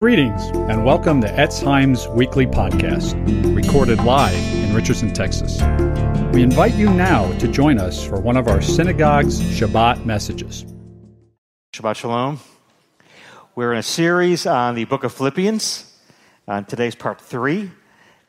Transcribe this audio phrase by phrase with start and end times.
[0.00, 3.16] Greetings and welcome to Etz Chaim's weekly podcast,
[3.52, 5.60] recorded live in Richardson, Texas.
[6.32, 10.64] We invite you now to join us for one of our synagogue's Shabbat messages.
[11.72, 12.38] Shabbat Shalom.
[13.56, 15.92] We're in a series on the book of Philippians.
[16.46, 17.68] Uh, today's part three.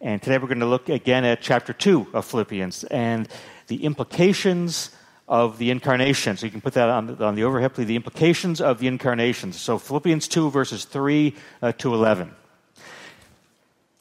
[0.02, 3.30] And today we're going to look again at chapter two of Philippians and
[3.68, 4.90] the implications
[5.30, 6.36] of the incarnation.
[6.36, 7.76] So you can put that on the, on the overhead.
[7.76, 9.54] The implications of the incarnation.
[9.54, 12.34] So Philippians 2, verses 3 uh, to 11.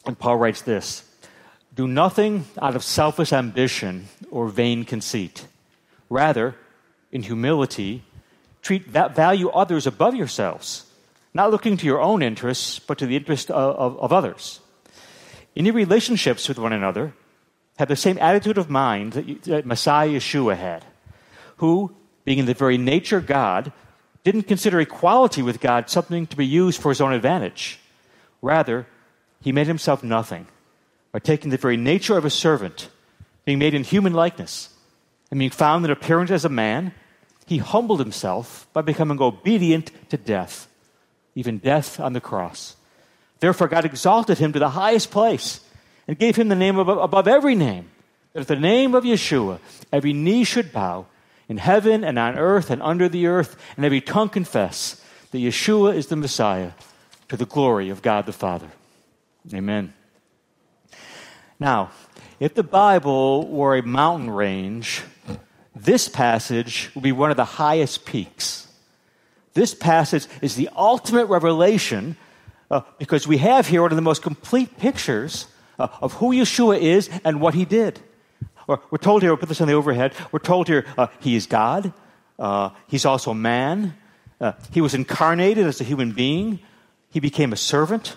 [0.06, 1.05] And Paul writes this
[1.75, 5.47] Do nothing out of selfish ambition or vain conceit.
[6.09, 6.55] Rather,
[7.12, 8.03] in humility,
[8.62, 10.87] treat that value others above yourselves,
[11.34, 14.61] not looking to your own interests, but to the interest of, of, of others.
[15.55, 17.12] In your relationships with one another,
[17.79, 20.84] have the same attitude of mind that, you, that Messiah Yeshua had
[21.59, 21.95] who,
[22.25, 23.73] being in the very nature God,
[24.25, 27.79] didn't consider equality with God something to be used for his own advantage.
[28.43, 28.87] Rather,
[29.41, 30.47] he made himself nothing
[31.12, 32.89] by taking the very nature of a servant,
[33.45, 34.70] being made in human likeness,
[35.31, 36.92] and being found in appearance as a man,
[37.47, 40.69] he humbled himself by becoming obedient to death,
[41.34, 42.77] even death on the cross.
[43.41, 45.61] Therefore, God exalted him to the highest place
[46.06, 47.91] and gave him the name above, every name,
[48.33, 49.61] that at the name of Yeshua,
[49.92, 51.06] every knee should bow
[51.49, 55.95] in heaven and on earth and under the earth, and every tongue confess that Yeshua
[55.95, 56.73] is the Messiah
[57.29, 58.69] to the glory of God the Father.
[59.53, 59.93] Amen.
[61.59, 61.91] Now,
[62.39, 65.03] if the Bible were a mountain range,
[65.75, 68.69] this passage would be one of the highest peaks.
[69.55, 72.17] This passage is the ultimate revelation
[72.71, 75.47] uh, because we have here one of the most complete pictures
[75.79, 78.01] uh, of who Yeshua is and what he did.
[78.69, 81.47] We're told here, we'll put this on the overhead, we're told here uh, he is
[81.47, 81.91] God,
[82.38, 83.97] uh, he's also man,
[84.42, 86.61] uh, he was incarnated as a human being,
[87.08, 88.16] he became a servant,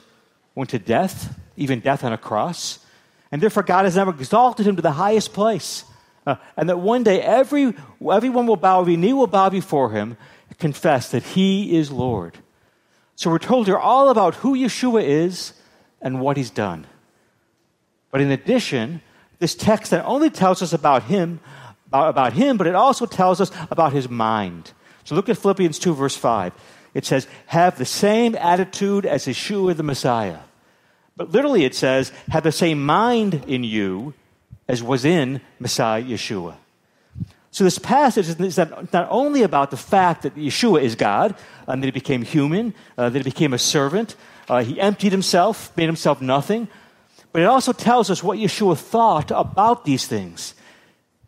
[0.54, 2.80] went to death, even death on a cross,
[3.32, 5.86] and therefore God has now exalted him to the highest place.
[6.28, 7.74] Uh, and that one day every,
[8.12, 10.18] everyone will bow, every knee will bow before him,
[10.60, 12.38] confess that he is Lord.
[13.16, 15.54] So we're told here all about who Yeshua is
[16.02, 16.86] and what he's done.
[18.12, 19.02] But in addition,
[19.42, 21.40] this text not only tells us about him,
[21.92, 24.72] about him, but it also tells us about his mind.
[25.04, 26.54] So look at Philippians 2, verse 5.
[26.94, 30.40] It says, Have the same attitude as Yeshua the Messiah.
[31.18, 34.14] But literally it says, Have the same mind in you
[34.68, 36.56] as was in Messiah Yeshua.
[37.50, 41.36] So this passage is not only about the fact that Yeshua is God,
[41.68, 44.16] and that he became human, uh, that he became a servant,
[44.48, 46.68] uh, he emptied himself, made himself nothing,
[47.32, 50.54] but it also tells us what Yeshua thought about these things.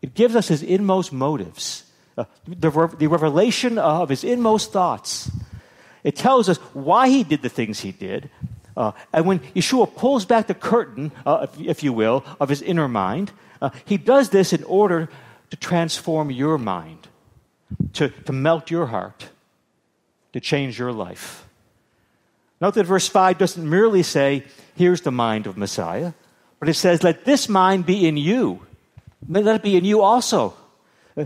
[0.02, 1.84] It gives us his inmost motives,
[2.18, 5.30] uh, the, the revelation of his inmost thoughts.
[6.02, 8.28] It tells us why he did the things he did.
[8.76, 12.60] Uh, and when Yeshua pulls back the curtain, uh, if, if, you will, of his
[12.60, 13.32] inner mind,
[13.62, 15.08] uh, he does this in order
[15.50, 17.08] to transform your mind,
[17.94, 19.28] to, to melt your heart,
[20.32, 21.43] to change your life.
[22.64, 24.42] Note that verse 5 doesn't merely say,
[24.74, 26.14] here's the mind of Messiah.
[26.58, 28.64] But it says, let this mind be in you.
[29.28, 30.54] Let it be in you also.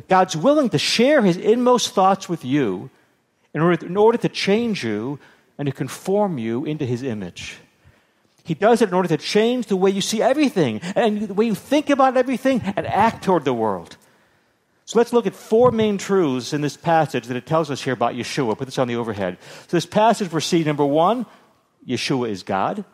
[0.08, 2.90] God's willing to share his inmost thoughts with you
[3.54, 5.20] in order, in order to change you
[5.56, 7.58] and to conform you into his image.
[8.42, 11.46] He does it in order to change the way you see everything and the way
[11.46, 13.96] you think about everything and act toward the world.
[14.88, 17.92] So let's look at four main truths in this passage that it tells us here
[17.92, 18.56] about Yeshua.
[18.56, 19.36] Put this on the overhead.
[19.66, 21.26] So this passage we see number one,
[21.86, 22.86] Yeshua is God.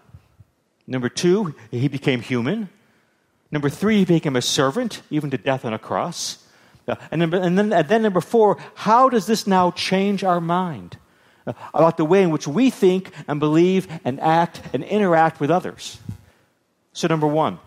[0.89, 2.69] Number two, he became human.
[3.53, 6.45] Number three, he became a servant, even to death on a cross.
[6.89, 10.41] Uh, and, number, and, then, and then number four, how does this now change our
[10.41, 10.99] mind
[11.47, 15.49] uh, about the way in which we think and believe and act and interact with
[15.49, 15.99] others?
[16.93, 17.61] So, number one,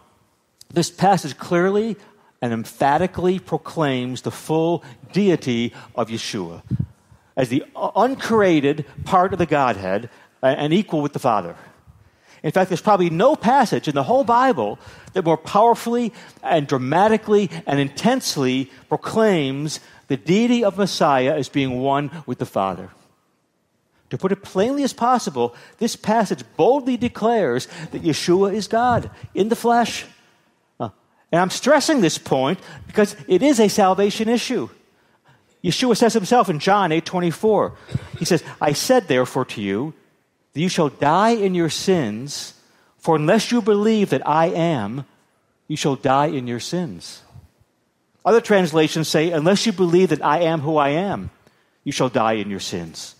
[0.69, 1.95] this passage clearly
[2.41, 6.61] and emphatically proclaims the full deity of Yeshua
[7.35, 10.09] as the uncreated part of the Godhead
[10.41, 11.55] and equal with the Father.
[12.43, 14.79] In fact, there's probably no passage in the whole Bible
[15.13, 16.13] that more powerfully
[16.43, 22.89] and dramatically and intensely proclaims the deity of Messiah as being one with the Father.
[24.11, 29.49] To put it plainly as possible, this passage boldly declares that Yeshua is God in
[29.49, 30.05] the flesh.
[31.31, 34.69] And I'm stressing this point because it is a salvation issue.
[35.63, 37.75] Yeshua says himself in John 8 24,
[38.19, 39.93] He says, I said therefore to you,
[40.53, 42.53] that you shall die in your sins,
[42.97, 45.05] for unless you believe that I am,
[45.67, 47.21] you shall die in your sins.
[48.23, 51.29] Other translations say, unless you believe that I am who I am,
[51.83, 53.15] you shall die in your sins.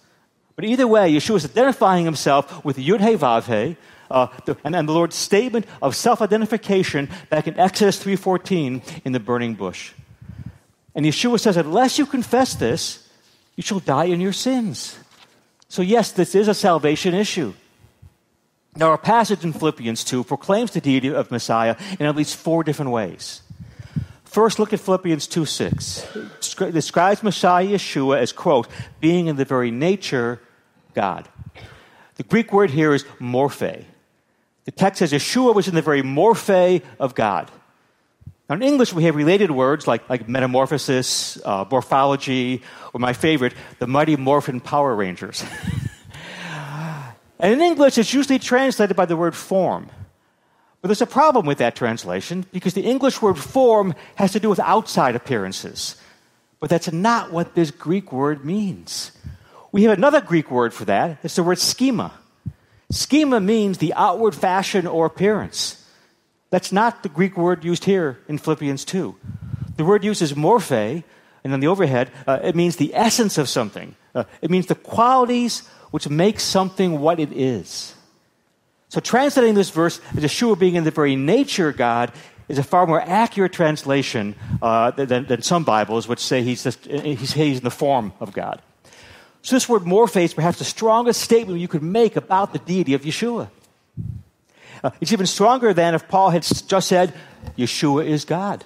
[0.55, 3.77] But either way, Yeshua is identifying himself with Yud He Vav He,
[4.09, 4.27] uh,
[4.63, 9.93] and, and the Lord's statement of self-identification back in Exodus 3.14 in the burning bush.
[10.95, 13.07] And Yeshua says, unless you confess this,
[13.55, 14.97] you shall die in your sins.
[15.69, 17.53] So yes, this is a salvation issue.
[18.75, 22.63] Now, our passage in Philippians 2 proclaims the deity of Messiah in at least four
[22.63, 23.41] different ways.
[24.23, 26.15] First, look at Philippians 2 6.
[26.61, 28.67] It describes Messiah Yeshua as, quote,
[28.99, 30.39] being in the very nature
[30.93, 31.27] God.
[32.15, 33.85] The Greek word here is morphe.
[34.67, 37.49] The text says Yeshua was in the very morphe of God.
[38.49, 42.61] Now, in English, we have related words like, like metamorphosis, uh, morphology,
[42.93, 45.41] or my favorite, the Mighty Morphin Power Rangers.
[47.39, 49.89] and in English, it's usually translated by the word form.
[50.81, 54.49] But there's a problem with that translation because the English word form has to do
[54.49, 55.95] with outside appearances.
[56.59, 59.13] But that's not what this Greek word means.
[59.71, 61.19] We have another Greek word for that.
[61.23, 62.11] It's the word schema.
[62.89, 65.83] Schema means the outward fashion or appearance.
[66.49, 69.15] That's not the Greek word used here in Philippians 2.
[69.75, 71.03] The word used is morphe,
[71.43, 73.95] and on the overhead, uh, it means the essence of something.
[74.15, 77.93] Uh, it means the qualities which make something what it is.
[78.89, 82.13] So, translating this verse as Yeshua being in the very nature of God
[82.47, 86.85] is a far more accurate translation uh, than, than, some Bibles, which say he's, just,
[86.85, 88.61] he's, he's in the form of God.
[89.47, 92.95] So, this word morphe is perhaps the strongest statement you could make about the deity
[92.95, 93.49] of Yeshua.
[94.83, 97.13] Uh, it's even stronger than if Paul had just said,
[97.57, 98.65] Yeshua is God.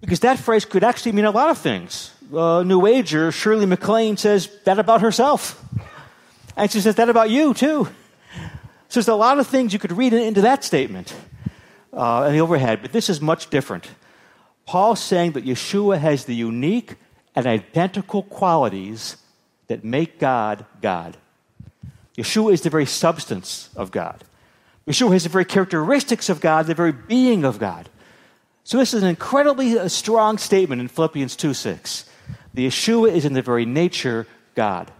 [0.00, 2.14] Because that phrase could actually mean a lot of things.
[2.34, 5.62] Uh, New Ager Shirley MacLaine says that about herself.
[6.56, 7.86] And she says that about you, too.
[8.88, 11.14] So there's a lot of things you could read into that statement
[11.92, 13.90] uh, in the overhead, but this is much different.
[14.64, 16.94] Paul's saying that Yeshua has the unique
[17.34, 19.18] and identical qualities
[19.68, 21.16] that make God God.
[22.16, 24.22] Yeshua is the very substance of God.
[24.86, 27.88] Yeshua has the very characteristics of God, the very being of God.
[28.62, 32.08] So this is an incredibly uh, strong statement in Philippians 2 6.
[32.54, 34.90] The Yeshua is in the very nature God.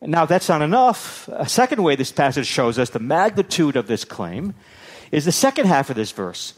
[0.00, 1.28] Now, that's not enough.
[1.28, 4.54] A second way this passage shows us the magnitude of this claim
[5.12, 6.54] is the second half of this verse.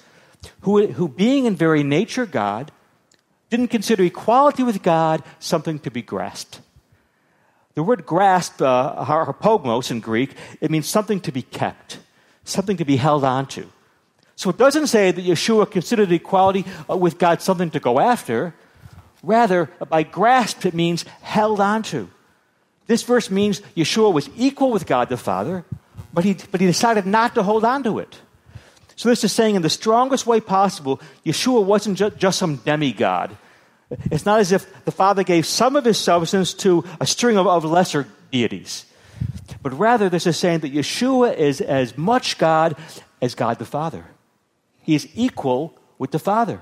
[0.63, 2.73] Who, who being in very nature God,
[3.51, 6.61] didn't consider equality with God something to be grasped.
[7.75, 11.99] The word grasp, uh, harpagmos in Greek, it means something to be kept,
[12.45, 13.67] something to be held onto.
[14.37, 18.55] So it doesn't say that Yeshua considered equality uh, with God something to go after.
[19.23, 22.09] Rather, by grasp, it means held onto.
[22.87, 25.65] This verse means Yeshua was equal with God the Father,
[26.13, 28.21] but he, but he decided not to hold on to it.
[28.97, 33.37] So this is saying in the strongest way possible, Yeshua wasn't ju- just some demigod.
[34.11, 37.47] It's not as if the Father gave some of his substance to a string of,
[37.47, 38.87] of lesser deities.
[39.63, 42.77] But rather, this is saying that Yeshua is as much God
[43.23, 44.05] as God the Father.
[44.83, 46.61] He is equal with the Father.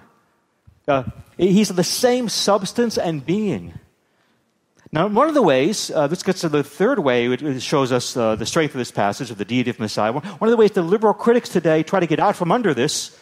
[0.87, 1.05] Uh,
[1.37, 3.75] he's the same substance and being.
[4.95, 8.15] Now, one of the ways, uh, this gets to the third way, it shows us
[8.15, 10.13] uh, the strength of this passage of the deity of Messiah.
[10.13, 13.17] One of the ways the liberal critics today try to get out from under this,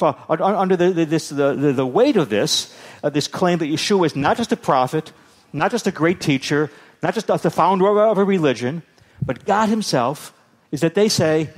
[0.00, 2.74] for, under the, this, the, the, the, weight of this,
[3.04, 5.12] uh, this claim that Yeshua is not just a prophet,
[5.52, 6.70] not just a great teacher,
[7.02, 8.82] not just the founder of a religion,
[9.20, 10.32] but God Himself,
[10.72, 11.50] is that they say,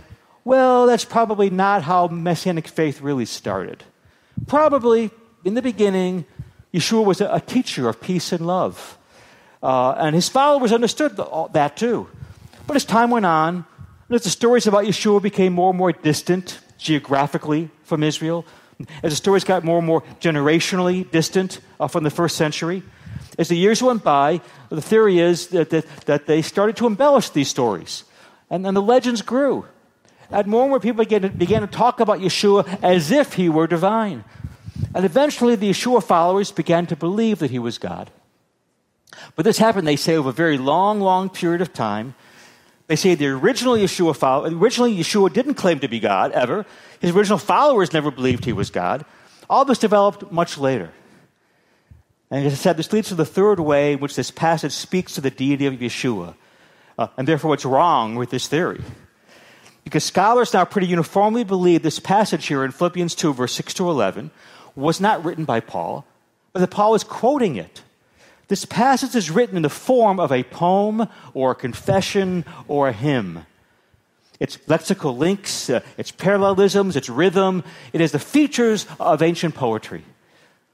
[0.44, 3.84] well, that's probably not how Messianic faith really started.
[4.46, 5.10] Probably,
[5.44, 6.24] in the beginning,
[6.74, 8.98] Yeshua was a, teacher of peace and love.
[9.62, 12.08] Uh, and his followers understood the, that too.
[12.66, 13.66] But as time went on,
[14.10, 18.46] as the stories about Yeshua became more and more distant geographically from Israel,
[19.02, 22.82] as the stories got more and more generationally distant uh, from the first century,
[23.38, 27.28] as the years went by, the theory is that, that, that they started to embellish
[27.28, 28.04] these stories.
[28.48, 29.66] And then the legends grew.
[30.30, 33.50] And more and more people began to, began to talk about Yeshua as if he
[33.50, 34.24] were divine.
[34.94, 38.10] And eventually, the Yeshua followers began to believe that he was God.
[39.36, 42.14] But this happened, they say, over a very long, long period of time.
[42.86, 46.66] They say the original Yeshua follower, originally Yeshua didn't claim to be God ever.
[47.02, 49.04] His original followers never believed he was God.
[49.50, 50.90] All this developed much later.
[52.30, 55.14] And as I said, this leads to the third way in which this passage speaks
[55.16, 56.34] to the deity of Yeshua.
[56.96, 58.80] Uh, and therefore, what's wrong with this theory?
[59.84, 63.90] Because scholars now pretty uniformly believe this passage here in Philippians 2, verse 6 to
[63.90, 64.30] 11,
[64.76, 66.06] was not written by Paul,
[66.52, 67.82] but that Paul is quoting it
[68.52, 72.92] this passage is written in the form of a poem or a confession or a
[72.92, 73.46] hymn.
[74.42, 77.62] It's lexical links, uh, it's parallelisms, it's rhythm.
[77.92, 80.02] It is the features of ancient poetry.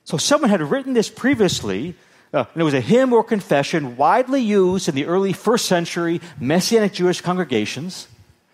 [0.05, 1.95] So someone had written this previously
[2.29, 6.21] Uh, and it was a hymn or confession widely used in the early first century
[6.39, 8.07] Messianic Jewish congregations,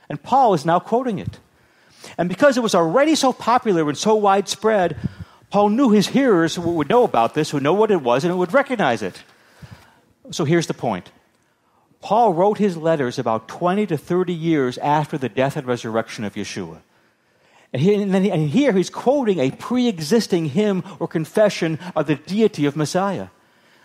[0.09, 1.40] and Paul is now quoting it.
[2.16, 4.94] And because it was already so popular and so widespread,
[5.50, 8.54] Paul knew his hearers would know about this, would know what it was, and would
[8.54, 9.25] recognize it.
[10.30, 11.11] So here's the point
[12.04, 16.34] Paul wrote his letters about 20 to 30 years after the death and resurrection of
[16.34, 16.80] Yeshua.
[17.73, 22.06] And, he, and, then, and here he's quoting a pre existing hymn or confession of
[22.06, 23.28] the deity of Messiah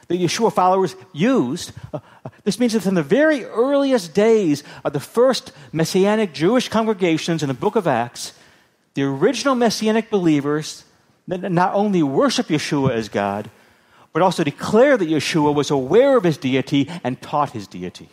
[0.10, 1.72] that Yeshua followers used.
[1.94, 6.68] Uh, uh, this means that from the very earliest days of the first Messianic Jewish
[6.68, 8.34] congregations in the book of Acts,
[8.96, 10.84] the original Messianic believers
[11.26, 13.50] not only worship Yeshua as God,
[14.14, 18.10] but also declare that Yeshua was aware of his deity and taught his deity.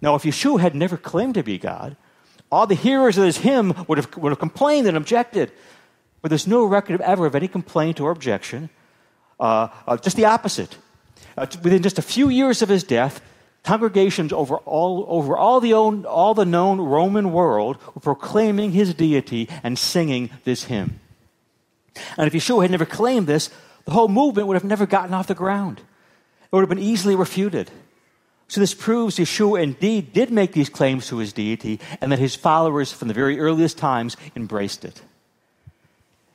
[0.00, 1.96] Now, if Yeshua had never claimed to be God,
[2.50, 5.52] all the hearers of this hymn would have, would have complained and objected.
[6.22, 8.70] But there's no record of ever of any complaint or objection.
[9.38, 10.76] Uh, uh, just the opposite.
[11.36, 13.20] Uh, within just a few years of his death,
[13.62, 18.94] congregations over all, over all, the own, all the known Roman world were proclaiming his
[18.94, 21.00] deity and singing this hymn.
[22.16, 23.50] And if Yeshua had never claimed this,
[23.88, 25.78] the whole movement would have never gotten off the ground.
[25.78, 27.70] It would have been easily refuted.
[28.46, 32.36] So this proves Yeshua indeed did make these claims to his deity and that his
[32.36, 35.00] followers from the very earliest times embraced it.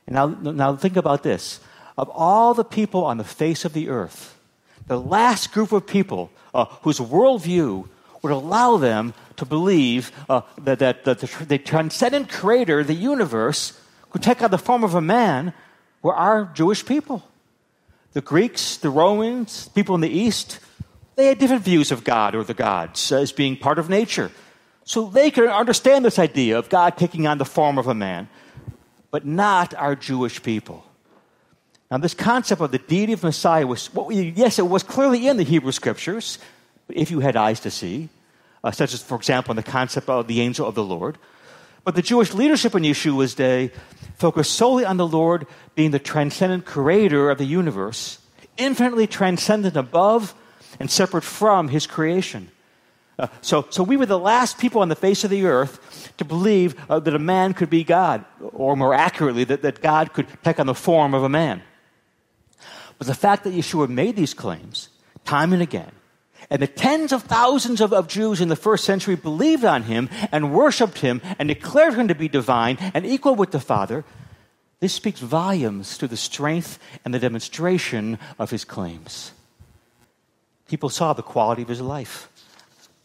[0.08, 1.60] And now, now think about this
[1.96, 4.36] of all the people on the face of the earth,
[4.88, 7.86] the last group of people uh, whose worldview
[8.22, 13.80] would allow them to believe uh, that, that, that the, the, transcendent creator, the universe,
[14.10, 15.52] could take on the form of a man,
[16.02, 17.22] were our Jewish people.
[18.14, 20.60] The Greeks, the Romans, people in the East,
[21.16, 24.30] they had different views of God or the gods as being part of nature.
[24.84, 28.28] So they could understand this idea of God taking on the form of a man,
[29.10, 30.84] but not our Jewish people.
[31.90, 35.36] Now, this concept of the deity of Messiah was, well, yes, it was clearly in
[35.36, 36.38] the Hebrew scriptures,
[36.88, 38.08] if you had eyes to see,
[38.62, 41.18] uh, such as, for example, in the concept of the angel of the Lord.
[41.84, 43.70] But the Jewish leadership in Yeshua's day
[44.16, 48.18] focused solely on the Lord being the transcendent creator of the universe,
[48.56, 50.34] infinitely transcendent above
[50.80, 52.50] and separate from his creation.
[53.18, 56.24] Uh, so, so we were the last people on the face of the earth to
[56.24, 60.26] believe uh, that a man could be God, or more accurately, that, that God could
[60.42, 61.62] take on the form of a man.
[62.98, 64.88] But the fact that Yeshua made these claims
[65.24, 65.92] time and again,
[66.50, 70.08] and the tens of thousands of, of, Jews in the first century believed on him
[70.32, 74.04] and worshiped him and declared him to be divine and equal with the Father,
[74.80, 79.32] this speaks volumes to the strength and the demonstration of his claims.
[80.68, 82.28] People saw the quality of his life,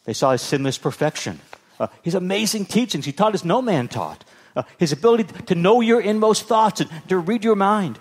[0.06, 1.40] they saw his sinless perfection,
[1.80, 3.06] uh, his amazing teachings.
[3.06, 4.24] He taught as no man taught,
[4.56, 8.00] uh, his ability to know your inmost thoughts and to read your mind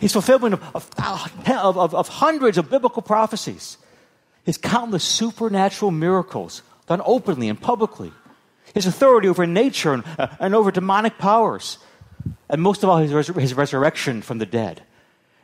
[0.00, 3.76] his fulfillment of, of, of, of hundreds of biblical prophecies,
[4.50, 8.12] his countless supernatural miracles done openly and publicly,
[8.74, 11.78] his authority over nature and, uh, and over demonic powers,
[12.48, 14.82] and most of all, his, res- his resurrection from the dead,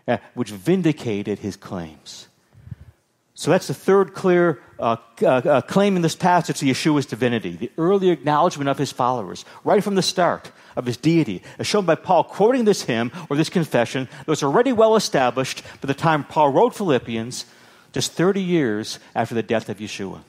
[0.08, 2.26] uh, which vindicated his claims.
[3.34, 7.52] So that's the third clear uh, uh, uh claim in this passage to Yeshua's divinity,
[7.52, 11.86] the early acknowledgement of his followers, right from the start of his deity, as shown
[11.86, 15.94] by Paul quoting this hymn or this confession that was already well established by the
[15.94, 17.44] time Paul wrote Philippians,
[17.96, 20.20] just 30 years after the death of Yeshua.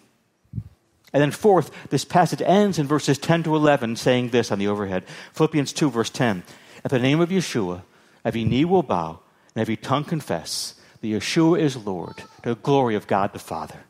[1.12, 4.70] And then, fourth, this passage ends in verses 10 to 11, saying this on the
[4.70, 6.44] overhead Philippians 2, verse 10.
[6.86, 7.82] At the name of Yeshua,
[8.24, 9.20] every knee will bow
[9.54, 13.84] and every tongue confess that Yeshua is Lord, to the glory of God the Father.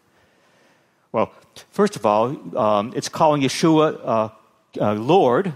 [1.11, 1.31] Well,
[1.69, 4.29] first of all, um, it's calling Yeshua uh,
[4.81, 5.53] uh, Lord,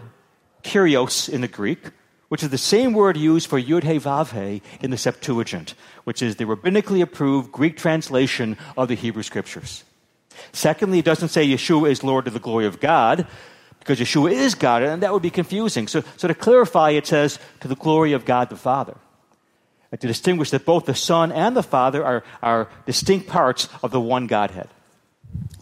[0.63, 1.90] Kyrios in the Greek,
[2.31, 5.73] which is the same word used for Yud He Vav He in the Septuagint,
[6.05, 9.83] which is the rabbinically approved Greek translation of the Hebrew Scriptures.
[10.53, 13.27] Secondly, it doesn't say Yeshua is Lord to the glory of God,
[13.79, 15.89] because Yeshua is God, and that would be confusing.
[15.89, 18.95] So, so to clarify, it says to the glory of God the Father.
[19.91, 23.91] And to distinguish that both the Son and the Father are, are distinct parts of
[23.91, 24.69] the one Godhead.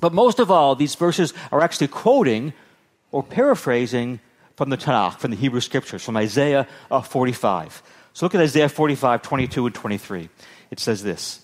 [0.01, 2.53] But most of all, these verses are actually quoting
[3.11, 4.19] or paraphrasing
[4.59, 7.81] from the Tanakh, from the Hebrew Scriptures, from Isaiah uh, 45.
[8.11, 10.29] So look at Isaiah 45, 22 and 23.
[10.69, 11.39] It says this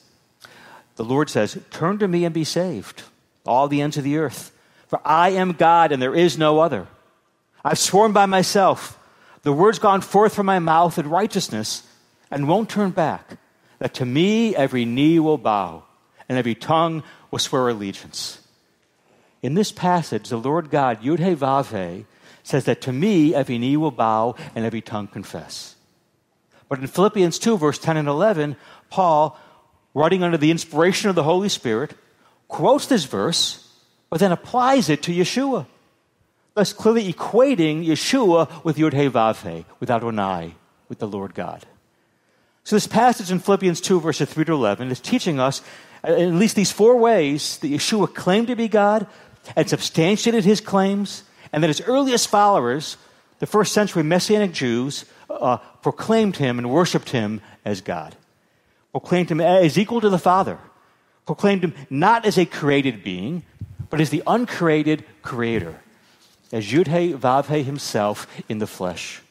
[0.98, 3.04] The Lord says, Turn to me and be saved,
[3.46, 4.52] all the ends of the earth.
[4.88, 6.90] For I am God and there is no other.
[7.64, 9.00] I've sworn by myself,
[9.44, 11.88] the word's gone forth from my mouth in righteousness
[12.30, 13.38] and won't turn back,
[13.80, 15.84] that to me every knee will bow
[16.28, 18.42] and every tongue will swear allegiance.
[19.42, 22.06] In this passage, the Lord God, Yud Vav
[22.46, 25.75] says that to me every knee will bow and every tongue confess.
[26.70, 28.56] But in Philippians 2, verse 10 and 11,
[28.90, 29.38] Paul
[29.94, 31.94] writing under the inspiration of the Holy Spirit,
[32.48, 33.68] quotes this verse,
[34.10, 35.66] but then applies it to Yeshua,
[36.54, 40.56] thus clearly equating Yeshua with Yud He Vav He, with Adonai,
[40.88, 41.66] with the Lord God.
[42.64, 45.62] So this passage in Philippians 2, verses 3 to 11, is teaching us
[46.04, 49.08] uh, at least these four ways that Yeshua claimed to be God
[49.56, 51.24] and substantiated his claims,
[51.56, 52.98] and that his earliest followers,
[53.40, 58.14] the first century Messianic Jews, uh, proclaimed him and worshiped him as God,
[58.92, 60.60] proclaimed him as equal to the Father,
[61.26, 63.44] proclaimed him not as a created being,
[63.90, 65.80] but as the uncreated creator,
[66.52, 69.22] as Yud Vav himself in the flesh.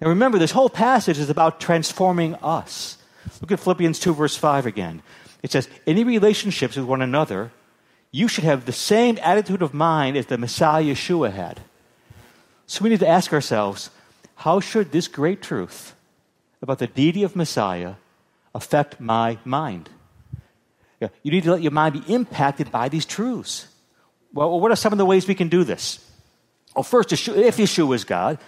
[0.00, 2.96] Now remember, this whole passage is about transforming us.
[3.42, 5.02] Look at Philippians 2, verse 5 again.
[5.42, 7.52] It says, Any relationships with one another,
[8.12, 11.60] you should have the same attitude of mind as the Messiah Yeshua had.
[12.66, 13.90] So we need to ask ourselves,
[14.36, 15.94] how should this great truth
[16.62, 17.94] about the deity of Messiah
[18.54, 19.90] affect my mind?
[21.00, 23.66] You need to let your mind be impacted by these truths.
[24.34, 26.04] Well, what are some of the ways we can do this?
[26.76, 28.38] Well, first, if Yeshua is God,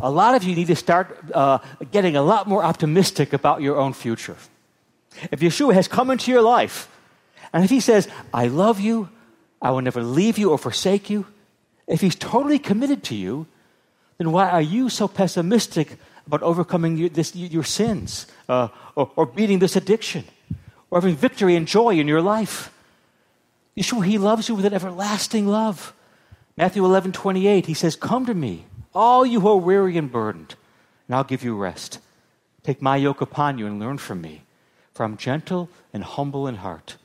[0.00, 1.58] a lot of you need to start uh,
[1.90, 4.36] getting a lot more optimistic about your own future.
[5.30, 6.88] If Yeshua has come into your life,
[7.52, 9.08] and if he says, I love you,
[9.60, 11.26] I will never leave you or forsake you,
[11.86, 13.46] if he's totally committed to you,
[14.18, 19.26] then why are you so pessimistic about overcoming your, this, your sins uh, or, or
[19.26, 20.24] beating this addiction
[20.90, 22.72] or having victory and joy in your life?
[23.76, 25.92] Yeshua, he loves you with an everlasting love.
[26.56, 30.54] Matthew 11, 28, he says, Come to me, all you who are weary and burdened,
[31.08, 31.98] and I'll give you rest.
[32.62, 34.42] Take my yoke upon you and learn from me,
[34.92, 36.96] for I'm gentle and humble in heart,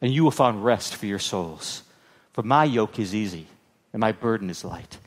[0.00, 1.82] and you will find rest for your souls.
[2.32, 3.46] For my yoke is easy,
[3.92, 4.98] and my burden is light.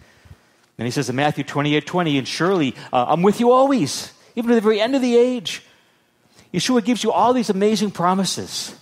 [0.78, 4.50] And he says in Matthew 28 20, and surely uh, I'm with you always, even
[4.50, 5.64] to the very end of the age.
[6.54, 8.76] Yeshua gives you all these amazing promises.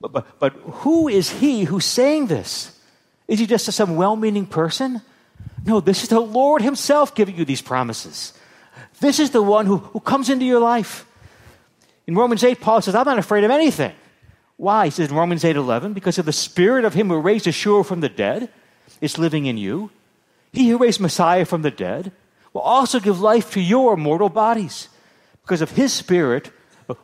[0.00, 2.78] But, but, but who is he who's saying this?
[3.28, 5.02] Is he just some well meaning person?
[5.64, 8.32] No, this is the Lord Himself giving you these promises.
[9.00, 11.06] This is the one who, who comes into your life.
[12.06, 13.92] In Romans 8, Paul says, I'm not afraid of anything.
[14.60, 14.84] Why?
[14.84, 17.86] He says in Romans 8 11, because of the spirit of him who raised Yeshua
[17.86, 18.50] from the dead
[19.00, 19.90] is living in you.
[20.52, 22.12] He who raised Messiah from the dead
[22.52, 24.90] will also give life to your mortal bodies
[25.40, 26.50] because of his spirit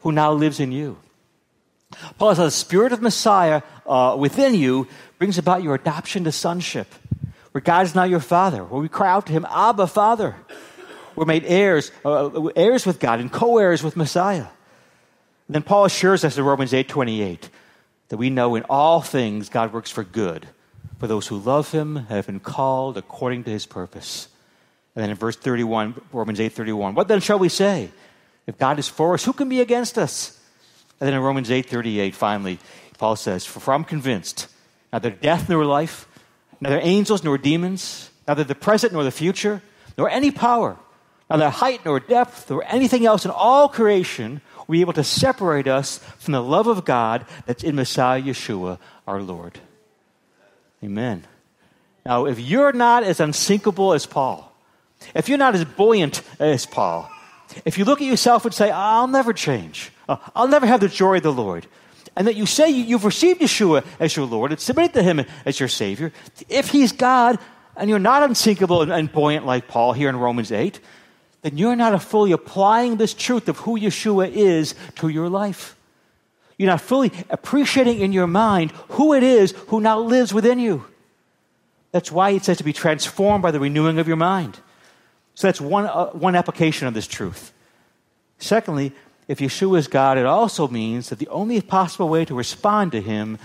[0.02, 0.98] who now lives in you.
[2.18, 6.92] Paul says the spirit of Messiah uh, within you brings about your adoption to sonship
[7.52, 10.36] where God is now your Father, where we cry out to Him, Abba, Father.
[11.14, 14.48] We're made heirs, uh, heirs with God and co-heirs with Messiah.
[15.48, 17.48] Then Paul assures us in Romans 8:28
[18.08, 20.48] that we know in all things God works for good
[20.98, 24.28] for those who love Him have been called according to His purpose.
[24.94, 27.90] And then in verse 31, Romans 8:31, what then shall we say?
[28.46, 30.40] If God is for us, who can be against us?
[31.00, 32.58] And then in Romans 8:38, finally,
[32.98, 34.48] Paul says, For I'm convinced
[34.92, 36.08] neither death nor life,
[36.60, 39.62] neither angels nor demons, neither the present nor the future,
[39.98, 40.78] nor any power,
[41.28, 45.66] neither height nor depth, nor anything else in all creation will be able to separate
[45.66, 49.60] us from the love of God that's in Messiah Yeshua, our Lord.
[50.82, 51.24] Amen.
[52.04, 54.52] Now, if you're not as unsinkable as Paul,
[55.14, 57.10] if you're not as buoyant as Paul,
[57.64, 60.88] if you look at yourself and say, I'll never change, uh, I'll never have the
[60.88, 61.66] joy of the Lord,
[62.16, 65.58] and that you say you've received Yeshua as your Lord and submitted to Him as
[65.58, 66.12] your Savior,
[66.48, 67.38] if He's God
[67.76, 70.80] and you're not unsinkable and buoyant like Paul here in Romans 8,
[71.46, 75.76] then you're not fully applying this truth of who Yeshua is to your life.
[76.58, 80.86] You're not fully appreciating in your mind who it is who now lives within you.
[81.92, 84.58] That's why it says to be transformed by the renewing of your mind.
[85.36, 87.52] So that's one, uh, one application of this truth.
[88.38, 88.90] Secondly,
[89.28, 93.00] if Yeshua is God, it also means that the only possible way to respond to
[93.00, 93.38] him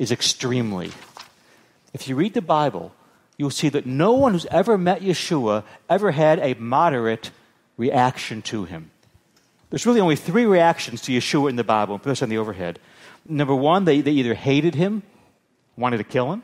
[0.00, 0.90] is extremely.
[1.92, 2.92] If you read the Bible,
[3.38, 7.30] you'll see that no one who's ever met Yeshua ever had a moderate
[7.76, 8.90] reaction to him.
[9.70, 11.98] There's really only three reactions to Yeshua in the Bible.
[11.98, 12.78] Put this on the overhead.
[13.26, 15.02] Number one, they, they either hated him,
[15.76, 16.42] wanted to kill him.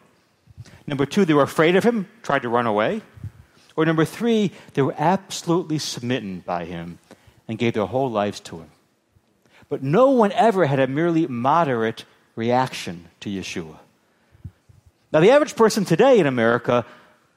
[0.87, 3.03] Number two, they were afraid of him, tried to run away.
[3.77, 6.99] Or number three, they were absolutely smitten by him
[7.47, 8.71] and gave their whole lives to him.
[9.69, 13.79] But no one ever had a merely moderate reaction to Yeshua.
[15.13, 16.85] Now, the average person today in America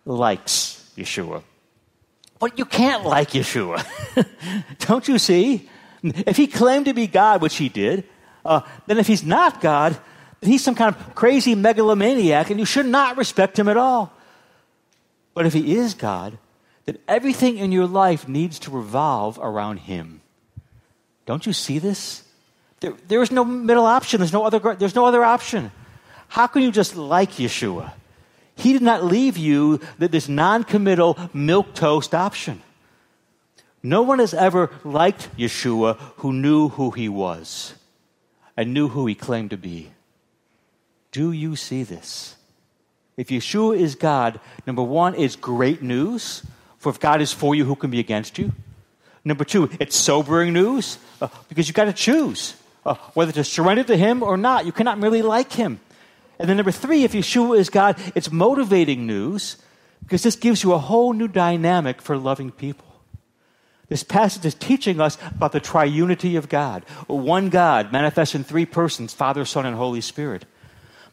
[0.05, 1.43] likes Yeshua.
[2.43, 3.85] But you can't like Yeshua.
[4.79, 5.69] Don't you see?
[6.03, 8.03] If he claimed to be God, which he did,
[8.43, 9.97] uh, then if he's not God,
[10.41, 14.11] then he's some kind of crazy megalomaniac and you should not respect him at all.
[15.33, 16.37] But if he is God,
[16.83, 20.19] then everything in your life needs to revolve around him.
[21.25, 22.23] Don't you see this?
[22.81, 24.19] There, there is no middle option.
[24.19, 25.71] There's no, other, there's no other option.
[26.27, 27.93] How can you just like Yeshua?
[28.55, 32.61] He did not leave you this non committal milk toast option.
[33.81, 37.73] No one has ever liked Yeshua who knew who he was
[38.55, 39.91] and knew who he claimed to be.
[41.11, 42.35] Do you see this?
[43.17, 46.43] If Yeshua is God, number one, it's great news.
[46.77, 48.51] For if God is for you, who can be against you?
[49.25, 53.83] Number two, it's sobering news uh, because you've got to choose uh, whether to surrender
[53.83, 54.65] to Him or not.
[54.65, 55.79] You cannot merely like Him.
[56.39, 59.57] And then number three, if Yeshua is God, it's motivating news
[60.03, 62.85] because this gives you a whole new dynamic for loving people.
[63.89, 66.83] This passage is teaching us about the triunity of God.
[67.07, 70.45] One God manifest in three persons Father, Son, and Holy Spirit.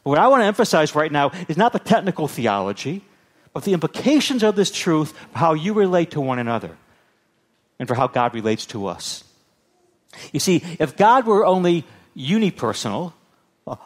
[0.03, 3.03] But what I want to emphasize right now is not the technical theology,
[3.53, 6.75] but the implications of this truth for how you relate to one another
[7.77, 9.23] and for how God relates to us.
[10.33, 11.85] You see, if God were only
[12.17, 13.13] unipersonal,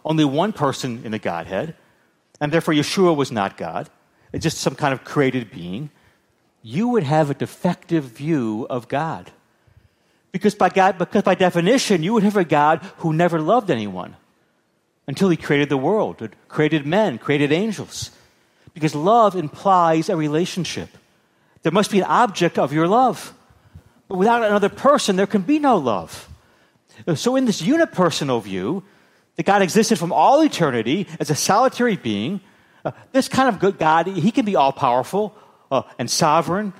[0.03, 1.75] only one person in the Godhead,
[2.39, 3.89] and therefore Yeshua was not God,
[4.33, 5.89] it's just some kind of created being,
[6.61, 9.31] you would have a defective view of God.
[10.31, 14.17] Because by, God, because by definition, you would have a God who never loved anyone
[15.07, 18.11] until he created the world, created men, created angels.
[18.73, 20.89] Because love implies a relationship.
[21.61, 23.33] There must be an object of your love.
[24.07, 26.27] But without another person, there can be no love.
[27.15, 28.83] So, in this unipersonal view,
[29.35, 32.41] that God existed from all eternity as a solitary being,
[32.83, 35.35] uh, this kind of good God, he can be all powerful
[35.71, 36.73] uh, and sovereign.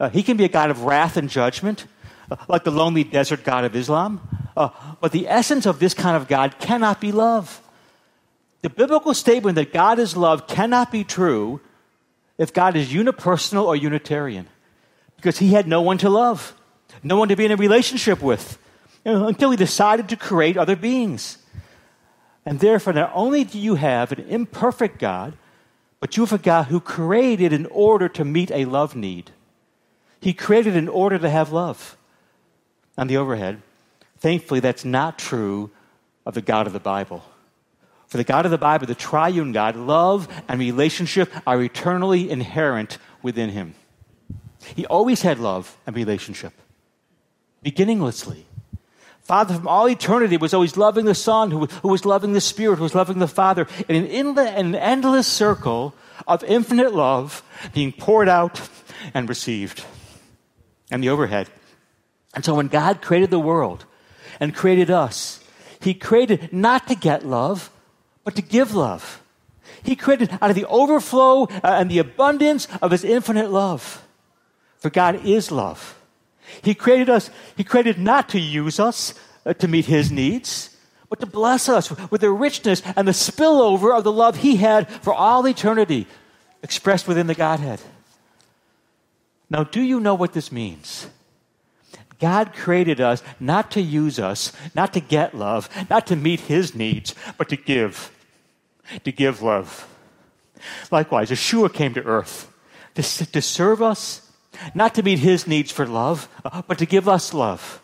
[0.00, 1.86] Uh, he can be a God of wrath and judgment,
[2.30, 4.20] uh, like the lonely desert God of Islam.
[4.56, 7.60] Uh, but the essence of this kind of God cannot be love.
[8.62, 11.60] The biblical statement that God is love cannot be true
[12.38, 14.48] if God is unipersonal or Unitarian,
[15.16, 16.54] because he had no one to love,
[17.02, 18.58] no one to be in a relationship with,
[19.04, 21.38] you know, until he decided to create other beings.
[22.48, 25.34] And therefore, not only do you have an imperfect God,
[26.00, 29.32] but you have a God who created in order to meet a love need.
[30.18, 31.98] He created in order to have love.
[32.96, 33.60] On the overhead,
[34.16, 35.70] thankfully, that's not true
[36.24, 37.22] of the God of the Bible.
[38.06, 42.96] For the God of the Bible, the triune God, love and relationship are eternally inherent
[43.22, 43.74] within him.
[44.74, 46.54] He always had love and relationship,
[47.62, 48.46] beginninglessly.
[49.28, 52.76] Father from all eternity was always loving the Son, who, who was loving the Spirit,
[52.76, 55.92] who was loving the Father, in an, an endless circle
[56.26, 57.42] of infinite love
[57.74, 58.66] being poured out
[59.12, 59.84] and received.
[60.90, 61.50] And the overhead.
[62.32, 63.84] And so when God created the world
[64.40, 65.44] and created us,
[65.78, 67.70] He created not to get love,
[68.24, 69.22] but to give love.
[69.82, 74.02] He created out of the overflow uh, and the abundance of his infinite love.
[74.78, 75.97] For God is love.
[76.62, 80.76] He created us, he created not to use us uh, to meet his needs,
[81.08, 84.88] but to bless us with the richness and the spillover of the love he had
[84.88, 86.06] for all eternity
[86.62, 87.80] expressed within the Godhead.
[89.50, 91.06] Now, do you know what this means?
[92.20, 96.74] God created us not to use us, not to get love, not to meet his
[96.74, 98.12] needs, but to give
[99.04, 99.86] to give love.
[100.90, 102.52] Likewise, Yeshua came to earth
[102.94, 104.27] to, to serve us,
[104.74, 107.80] not to meet his needs for love, uh, but to give us love.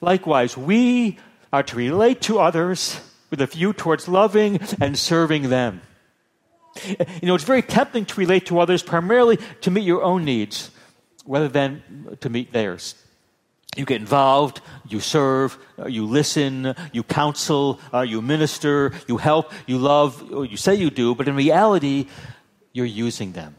[0.00, 1.18] Likewise, we
[1.52, 5.80] are to relate to others with a view towards loving and serving them.
[6.86, 10.70] You know, it's very tempting to relate to others primarily to meet your own needs
[11.26, 12.94] rather than to meet theirs.
[13.76, 19.50] You get involved, you serve, uh, you listen, you counsel, uh, you minister, you help,
[19.66, 22.06] you love, you say you do, but in reality,
[22.72, 23.56] you're using them.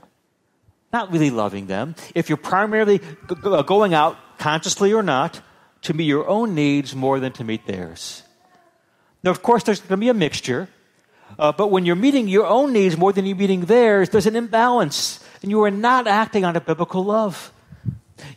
[0.93, 1.95] Not really loving them.
[2.13, 3.01] If you're primarily
[3.43, 5.41] uh, going out, consciously or not,
[5.81, 8.23] to meet your own needs more than to meet theirs.
[9.23, 10.69] Now, of course, there's going to be a mixture,
[11.39, 14.35] uh, but when you're meeting your own needs more than you're meeting theirs, there's an
[14.35, 17.51] imbalance, and you are not acting on a biblical love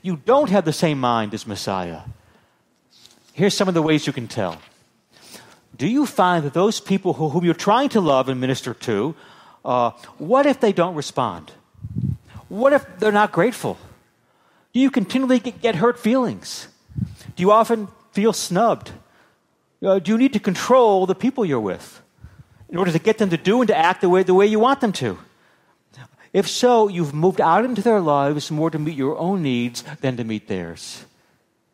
[0.02, 2.00] you don't have the same mind as Messiah.
[3.32, 4.60] Here's some of the ways you can tell.
[5.76, 9.14] Do you find that those people who, whom you're trying to love and minister to,
[9.64, 11.52] uh, what if they don't respond?
[12.48, 13.78] What if they're not grateful?
[14.72, 16.68] Do you continually get, hurt feelings?
[17.34, 18.92] Do you often feel snubbed?
[19.82, 22.02] Uh, do you need to control the people you're with
[22.68, 24.58] in order to get them to do and to act the way, the way you
[24.58, 25.18] want them to?
[26.32, 30.18] If so, you've moved out into their lives more to meet your own needs than
[30.18, 31.06] to meet theirs.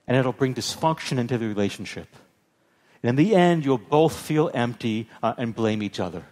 [0.07, 2.07] And it'll bring dysfunction into the relationship.
[3.03, 6.25] And in the end, you'll both feel empty uh, and blame each other.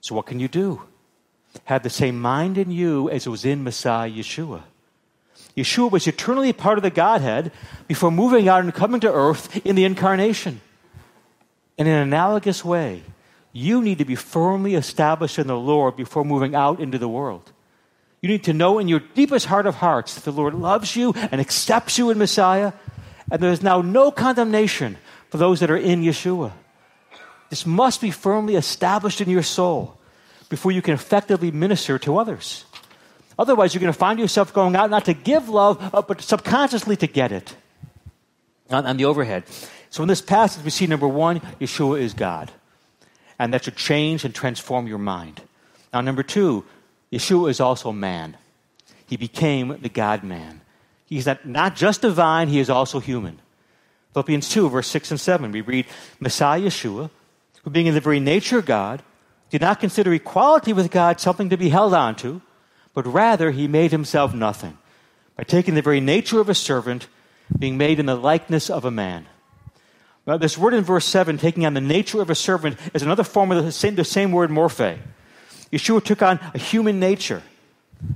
[0.00, 0.82] So, what can you do?
[1.64, 4.62] Have the same mind in you as it was in Messiah Yeshua.
[5.56, 7.50] Yeshua was eternally part of the Godhead
[7.88, 10.60] before moving out and coming to earth in the incarnation.
[11.76, 13.02] In an analogous way,
[13.52, 17.52] you need to be firmly established in the Lord before moving out into the world.
[18.20, 21.12] You need to know in your deepest heart of hearts that the Lord loves you
[21.30, 22.72] and accepts you in Messiah,
[23.30, 24.96] and there is now no condemnation
[25.28, 26.52] for those that are in Yeshua.
[27.50, 29.97] This must be firmly established in your soul
[30.48, 32.64] before you can effectively minister to others.
[33.38, 36.96] Otherwise, you're going to find yourself going out not to give love, uh, but subconsciously
[36.96, 37.54] to get it
[38.68, 39.44] on, the overhead.
[39.90, 42.50] So, in this passage, we see number one, Yeshua is God.
[43.38, 45.40] And that should change and transform your mind.
[45.92, 46.64] Now, number two,
[47.12, 48.36] Yeshua is also man.
[49.06, 50.60] He became the God man.
[51.06, 53.40] He's not, not just divine, he is also human.
[54.12, 55.86] Philippians 2, verse 6 and 7, we read,
[56.18, 57.08] Messiah Yeshua,
[57.62, 59.02] who being in the very nature of God,
[59.50, 62.42] did not consider equality with God something to be held on to,
[62.94, 64.76] but rather he made himself nothing
[65.36, 67.08] by taking the very nature of a servant,
[67.56, 69.26] being made in the likeness of a man.
[70.26, 73.24] Now, this word in verse 7, taking on the nature of a servant, is another
[73.24, 74.98] form of the same, the same word morphe.
[75.72, 77.42] Yeshua took on a human nature.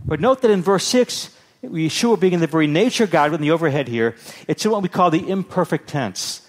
[0.05, 3.41] But note that in verse 6, Yeshua being in the very nature of God in
[3.41, 4.17] the overhead here,
[4.49, 6.47] it's in what we call the imperfect tense,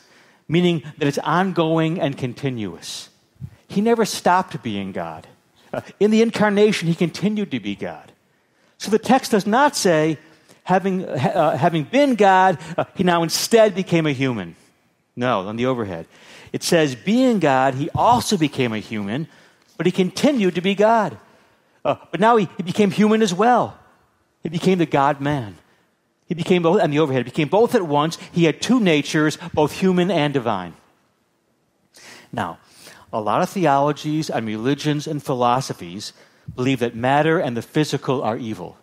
[0.47, 3.09] meaning that it's ongoing and continuous.
[3.73, 5.27] He never stopped being God.
[5.99, 8.11] In the incarnation, he continued to be God.
[8.77, 10.19] So the text does not say,
[10.63, 14.55] having, uh, having been God, uh, he now instead became a human.
[15.15, 16.05] No, on the overhead.
[16.51, 19.27] It says, being God, he also became a human,
[19.75, 21.17] but he continued to be God.
[21.83, 23.75] Uh, but now he, he became human as well.
[24.43, 25.57] He became the God man.
[26.27, 28.19] He became both, on the overhead, he became both at once.
[28.31, 30.75] He had two natures, both human and divine.
[32.31, 32.59] Now,
[33.13, 36.13] a lot of theologies and religions and philosophies
[36.55, 38.77] believe that matter and the physical are evil.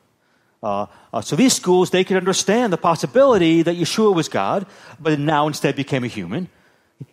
[0.63, 4.67] Uh, uh, so these schools, they could understand the possibility that Yeshua was God,
[5.01, 6.49] but now instead became a human.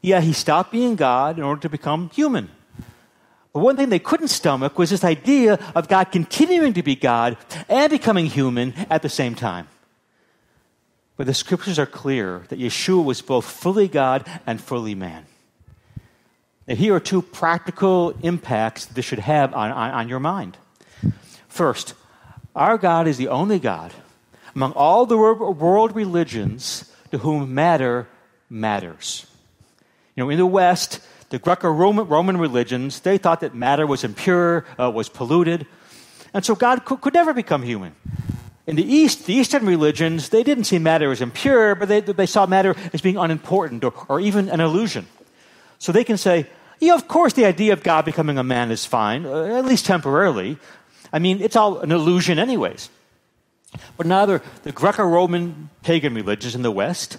[0.01, 2.49] Yeah, he stopped being God in order to become human.
[3.53, 7.37] But one thing they couldn't stomach was this idea of God continuing to be God
[7.67, 9.67] and becoming human at the same time.
[11.15, 15.25] But the scriptures are clear that Yeshua was both fully God and fully man.
[16.67, 20.57] Now, here are two practical impacts this should have on, on, on your mind.
[21.47, 21.93] First,
[22.55, 23.93] our God is the only God
[24.53, 28.07] among all the world religions to whom matter
[28.49, 29.25] matters.
[30.15, 30.99] You know, in the West,
[31.29, 35.67] the Greco-Roman religions, they thought that matter was impure, uh, was polluted,
[36.33, 37.95] and so God could, could, never become human.
[38.65, 42.25] In the East, the Eastern religions, they didn't see matter as impure, but they, they
[42.25, 45.05] saw matter as being unimportant or, or even an illusion.
[45.79, 46.47] So they can say,
[46.79, 49.85] yeah, of course, the idea of God becoming a man is fine, uh, at least
[49.85, 50.57] temporarily.
[51.11, 52.89] I mean, it's all an illusion, anyways.
[53.95, 57.17] But neither the Greco Roman pagan religions in the West,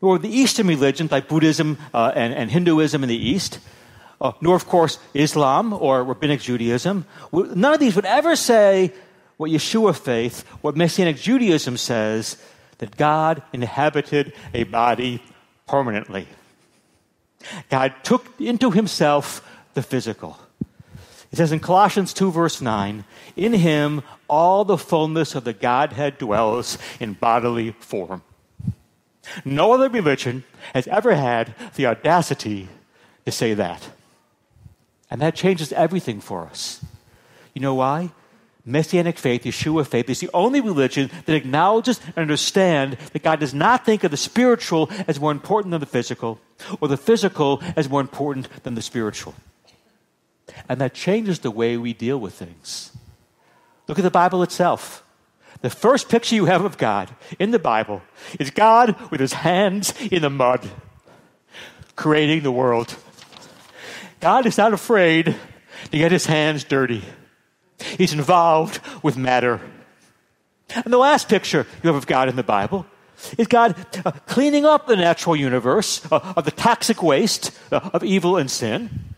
[0.00, 3.58] nor the Eastern religions like Buddhism uh, and, and, Hinduism in the East,
[4.20, 8.92] uh, nor, of course, Islam or Rabbinic Judaism, none of these would ever say
[9.36, 12.36] what Yeshua faith, what Messianic Judaism says,
[12.78, 15.22] that God inhabited a body
[15.66, 16.26] permanently.
[17.70, 20.38] God took into himself the physical.
[21.30, 23.04] It says in Colossians 2, verse 9,
[23.36, 28.22] in him all the fullness of the Godhead dwells in bodily form.
[29.44, 32.68] No other religion has ever had the audacity
[33.24, 33.88] to say that.
[35.10, 36.84] And that changes everything for us.
[37.54, 38.10] You know why?
[38.64, 43.52] Messianic faith, Yeshua faith, is the only religion that acknowledges and understands that God does
[43.52, 46.40] not think of the spiritual as more important than the physical,
[46.80, 49.34] or the physical as more important than the spiritual.
[50.68, 52.92] And that changes the way we deal with things.
[53.88, 55.02] Look at the Bible itself.
[55.60, 58.02] The first picture you have of God in the Bible
[58.38, 60.68] is God with his hands in the mud,
[61.96, 62.96] creating the world.
[64.20, 65.34] God is not afraid
[65.90, 67.02] to get his hands dirty.
[67.82, 69.60] He's involved with matter.
[70.74, 72.86] And the last picture you have of God in the Bible
[73.38, 78.02] is God uh, cleaning up the natural universe uh, of the toxic waste uh, of
[78.02, 79.14] evil and sin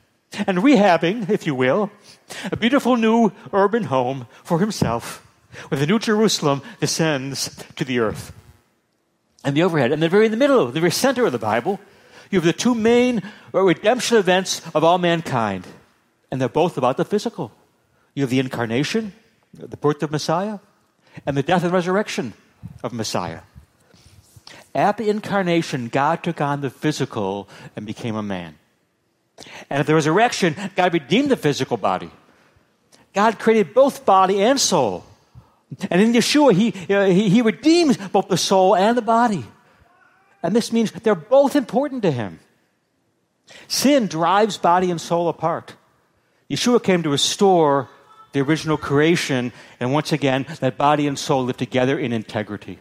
[0.46, 1.90] and rehabbing, if you will,
[2.50, 5.20] a beautiful new urban home for himself
[5.68, 8.32] where the New Jerusalem descends to the earth.
[9.44, 11.78] And the overhead, and the very in the middle, the very center of the Bible,
[12.30, 13.22] you have the two main
[13.52, 15.66] redemption events of all mankind.
[16.30, 17.52] And they're both about the physical.
[18.14, 19.12] You have the incarnation,
[19.52, 20.58] the birth of Messiah,
[21.26, 22.34] and the death and resurrection
[22.82, 23.40] of Messiah.
[24.74, 28.56] At the incarnation, God took on the physical and became a man.
[29.70, 32.10] And at the resurrection, God redeemed the physical body.
[33.12, 35.04] God created both body and soul
[35.90, 39.44] And in Yeshua, he, uh, he, he redeems both the soul and the body.
[40.42, 42.40] And this means they're both important to him.
[43.68, 45.74] Sin drives body and soul apart.
[46.50, 47.88] Yeshua came to restore
[48.34, 52.80] the original creation, and once again, that body and soul live together in integrity.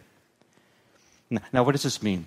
[1.52, 2.26] Now, what does this mean?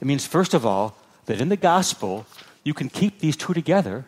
[0.00, 0.96] It means, first of all,
[1.26, 2.26] that in the gospel,
[2.62, 4.06] you can keep these two together,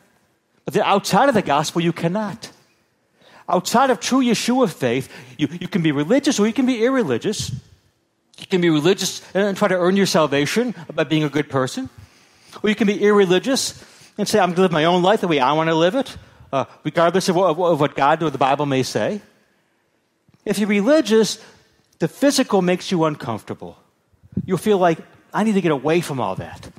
[0.64, 2.52] but that outside of the gospel, you cannot.
[3.48, 7.50] Outside of true Yeshua faith, you, you can be religious or you can be irreligious.
[8.38, 11.90] You can be religious and try to earn your salvation by being a good person.
[12.62, 13.84] Or you can be irreligious
[14.16, 15.96] and say, I'm going to live my own life the way I want to live
[15.96, 16.16] it,
[16.52, 19.20] uh, regardless of what, of what God or the Bible may say.
[20.44, 21.38] If you're religious,
[21.98, 23.76] the physical makes you uncomfortable.
[24.44, 24.98] You'll feel like,
[25.32, 26.70] I need to get away from all that.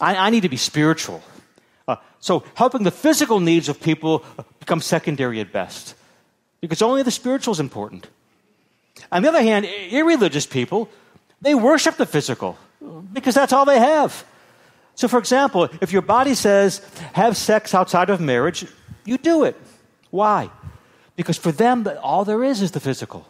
[0.00, 1.22] I, I need to be spiritual.
[1.88, 4.24] Uh, so helping the physical needs of people
[4.60, 5.94] becomes secondary at best
[6.60, 8.08] because only the spiritual is important.
[9.12, 10.88] On the other hand, irreligious people,
[11.40, 12.58] they worship the physical
[13.12, 14.24] because that's all they have.
[14.94, 16.80] So, for example, if your body says
[17.12, 18.66] have sex outside of marriage,
[19.06, 19.56] you do it.
[20.10, 20.50] Why?
[21.16, 23.26] Because for them, all there is is the physical.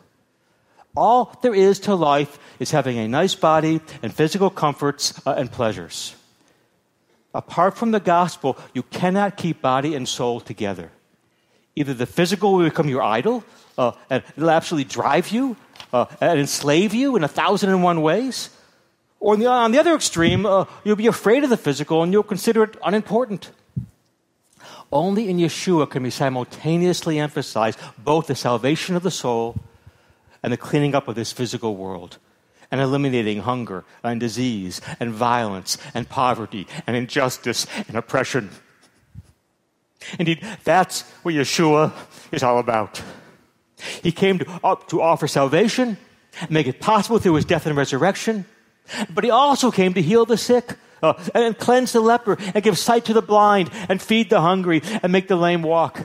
[0.96, 5.52] All there is to life is having a nice body and physical comforts uh, and
[5.52, 6.14] pleasures.
[7.34, 10.90] Apart from the gospel, you cannot keep body and soul together.
[11.74, 13.44] Either the physical will become your idol,
[13.76, 15.54] uh, and it'll absolutely drive you
[15.92, 18.48] uh, and enslave you in a thousand and one ways,
[19.20, 22.12] or on the, on the other extreme, uh, you'll be afraid of the physical and
[22.12, 23.50] you'll consider it unimportant.
[24.92, 29.57] Only in Yeshua can we simultaneously emphasize both the salvation of the soul
[30.42, 32.18] and the cleaning up of this physical world
[32.70, 38.51] and eliminating hunger and disease and violence and poverty and injustice and oppression.
[40.18, 41.92] Indeed, that's what Yeshua
[42.31, 43.03] is all about.
[44.03, 45.96] He came to, uh, to offer salvation,
[46.49, 48.46] make it possible through his death and resurrection,
[49.11, 50.77] but he also came to heal the sick.
[51.02, 54.80] Uh, and cleanse the leper, and give sight to the blind, and feed the hungry,
[55.02, 56.00] and make the lame walk.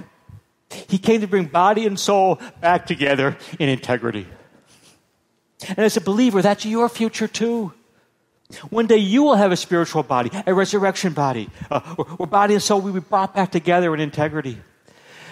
[0.88, 4.28] He came to bring body and soul back together in integrity.
[5.68, 7.74] And as a believer, that's your future too.
[8.70, 12.54] One day you will have a spiritual body, a resurrection body, uh, where, where, body
[12.54, 14.58] and soul will be brought back together in integrity,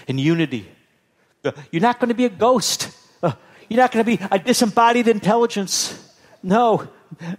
[0.08, 0.70] in unity.
[1.44, 2.92] Uh, you're not going to be a ghost.
[3.22, 3.34] Uh,
[3.68, 6.16] you're not going to be a disembodied intelligence.
[6.42, 6.88] No.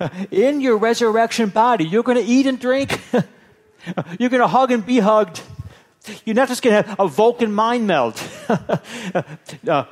[0.00, 3.00] Uh, in your resurrection body, you're going to eat and drink.
[4.18, 5.42] you're going to hug and be hugged.
[6.24, 8.20] You're not just going to have a Vulcan mind meld.
[9.68, 9.84] uh,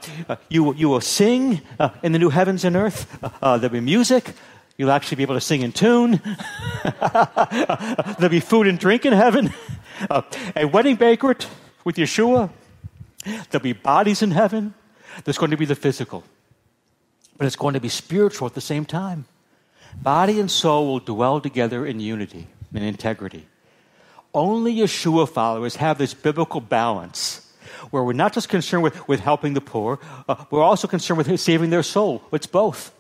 [0.49, 3.07] you, you will sing uh, in the new heavens and earth.
[3.43, 4.33] Uh, there'll be music.
[4.79, 6.21] You'll actually be able to sing in tune.
[7.13, 9.53] there'll be food and drink in heaven.
[10.09, 10.23] Uh,
[10.57, 11.47] a wedding banquet
[11.85, 12.51] with Yeshua.
[13.51, 14.75] There'll be bodies in heaven.
[15.25, 16.25] There's going to be the physical,
[17.37, 19.27] but it's going to be spiritual at the same time.
[19.95, 23.47] Body and soul will dwell together in unity, in integrity.
[24.35, 27.45] Only Yeshua followers have this biblical balance
[27.91, 29.99] where we're not just concerned with, with helping the poor,
[30.29, 32.23] uh, we're also concerned with saving their soul.
[32.33, 32.93] It's both.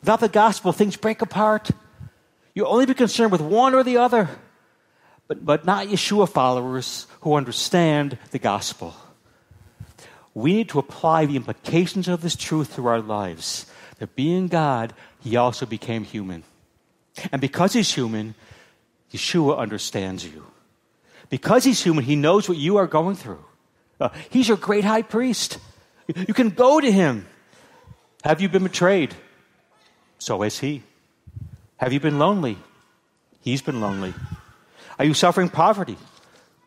[0.00, 1.70] Without the gospel, things break apart.
[2.54, 4.28] You only be concerned with one or the other,
[5.26, 8.94] but, but not Yeshua followers who understand the gospel.
[10.34, 13.66] We need to apply the implications of this truth to our lives.
[13.98, 14.92] That being God,
[15.24, 16.44] he also became human.
[17.32, 18.34] And because he's human,
[19.12, 20.44] Yeshua understands you.
[21.30, 23.44] Because he's human, he knows what you are going through.
[23.98, 25.58] Uh, he's your great high priest.
[26.14, 27.26] You can go to him.
[28.22, 29.14] Have you been betrayed?
[30.18, 30.82] So has he.
[31.78, 32.58] Have you been lonely?
[33.40, 34.12] He's been lonely.
[34.98, 35.96] Are you suffering poverty?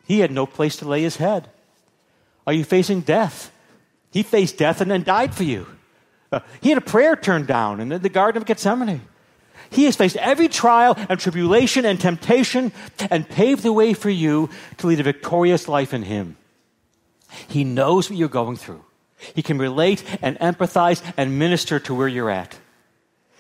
[0.08, 1.50] He had no place to lay his head.
[2.48, 3.52] Are you facing death?
[4.12, 5.68] He faced death and then died for you.
[6.32, 9.02] Uh, he had a prayer turned down in the, Garden of Gethsemane.
[9.70, 12.72] He has faced every trial and tribulation and temptation
[13.12, 16.38] and paved the way for you to lead a victorious life in Him.
[17.48, 18.84] He knows what you're going through.
[19.36, 22.58] He can relate and empathize and minister to where you're at.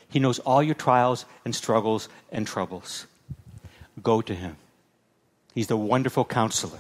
[0.10, 3.06] He knows all your trials and struggles and troubles.
[4.02, 4.58] Go to Him.
[5.54, 6.80] He's the wonderful counselor.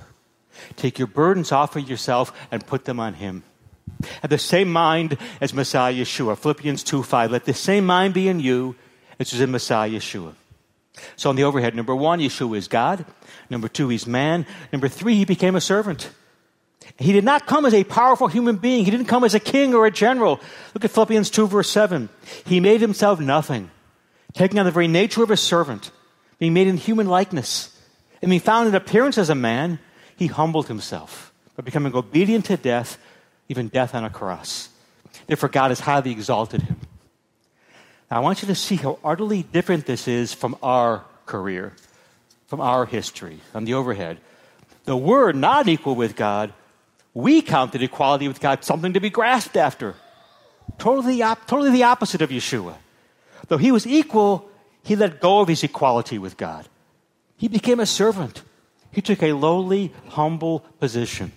[0.75, 3.43] Take your burdens off of yourself and put them on Him.
[4.21, 6.37] Have the same mind as Messiah Yeshua.
[6.37, 7.31] Philippians 2 5.
[7.31, 8.75] Let the same mind be in you
[9.17, 10.33] which is in Messiah Yeshua.
[11.15, 13.05] So on the overhead, number one, Yeshua is God.
[13.49, 14.45] Number two, he's man.
[14.71, 16.09] Number three, he became a servant.
[16.97, 18.85] He did not come as a powerful human being.
[18.85, 20.39] He didn't come as a king or a general.
[20.73, 22.09] Look at Philippians 2, verse 7.
[22.45, 23.69] He made himself nothing,
[24.33, 25.91] taking on the very nature of a servant,
[26.39, 27.73] being made in human likeness.
[28.21, 29.79] And being found in appearance as a man,
[30.15, 32.97] he humbled himself by becoming obedient to death,
[33.49, 34.69] even death on a cross.
[35.25, 36.79] Therefore, God has highly exalted him.
[38.09, 41.73] Now, I want you to see how utterly different this is from our career,
[42.47, 44.19] from our history, on the overhead.
[44.85, 46.53] The we're not equal with God.
[47.13, 49.95] We count counted equality with God something to be grasped after.
[50.77, 52.75] Totally, op- totally the opposite of Yeshua.
[53.47, 54.49] Though he was equal,
[54.83, 56.67] he let go of his equality with God.
[57.35, 58.43] He became a servant.
[58.91, 61.31] He took a lowly, humble position.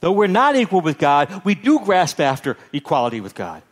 [0.00, 3.62] Though we're not equal with God, we do grasp after equality with God.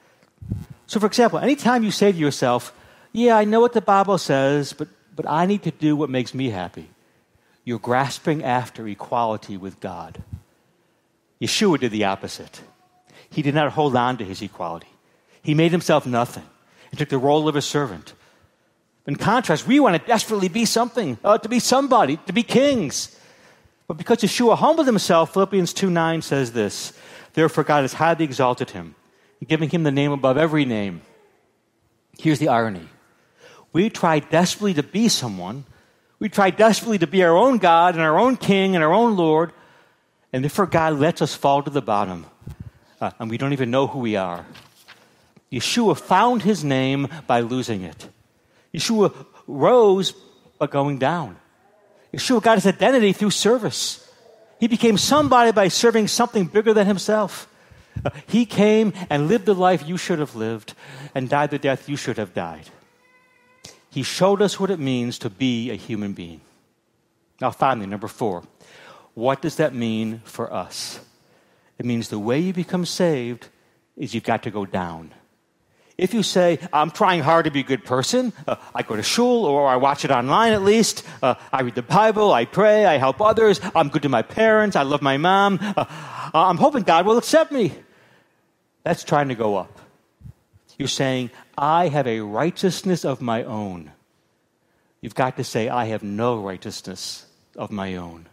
[0.86, 2.72] So, for example, anytime you say to yourself,
[3.12, 6.34] Yeah, I know what the Bible says, but, but I need to do what makes
[6.34, 6.88] me happy,
[7.64, 10.22] you're grasping after equality with God.
[11.40, 12.60] Yeshua did the opposite.
[13.30, 14.88] He did not hold on to his equality,
[15.42, 16.44] he made himself nothing
[16.90, 18.14] and took the role of a servant.
[19.06, 23.16] In contrast, we want to desperately be something, uh, to be somebody, to be kings.
[23.90, 26.92] But because Yeshua humbled himself, Philippians 2 9 says this
[27.32, 28.94] Therefore, God has highly exalted him
[29.44, 31.02] giving him the name above every name.
[32.16, 32.88] Here's the irony
[33.72, 35.64] we try desperately to be someone,
[36.20, 39.16] we try desperately to be our own God and our own King and our own
[39.16, 39.52] Lord,
[40.32, 42.26] and therefore God lets us fall to the bottom,
[43.00, 44.46] uh, and we don't even know who we are.
[45.50, 48.08] Yeshua found his name by losing it.
[48.72, 50.12] Yeshua rose
[50.60, 51.39] by going down.
[52.12, 54.06] Yeshua got his identity through service.
[54.58, 57.48] He became somebody by serving something bigger than himself.
[58.04, 60.74] Uh, he came and lived the life you should have lived
[61.14, 62.68] and died the death you should have died.
[63.90, 66.40] He showed us what it means to be a human being.
[67.40, 68.44] Now, finally, number four,
[69.14, 71.00] what does that mean for us?
[71.78, 73.48] It means the way you become saved
[73.96, 75.14] is you've got to go down.
[76.00, 79.02] If you say, I'm trying hard to be a good person, uh, I go to
[79.02, 82.86] shul or I watch it online at least, uh, I read the Bible, I pray,
[82.86, 85.84] I help others, I'm good to my parents, I love my mom, uh,
[86.32, 87.74] I'm hoping God will accept me.
[88.82, 89.78] That's trying to go up.
[90.78, 93.92] You're saying, I have a righteousness of my own.
[95.02, 97.26] You've got to say, I have no righteousness
[97.56, 98.24] of my own.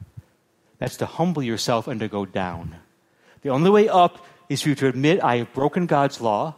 [0.80, 2.78] That's to humble yourself and to go down.
[3.41, 6.55] The only way up is for you to admit, I have broken God's law.